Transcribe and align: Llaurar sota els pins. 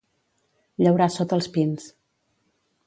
Llaurar 0.85 1.09
sota 1.17 1.39
els 1.41 1.51
pins. 1.59 1.89